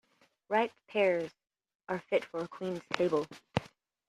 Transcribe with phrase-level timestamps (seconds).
[0.49, 1.31] Ripe pears
[1.87, 3.27] are fit for a queen's table.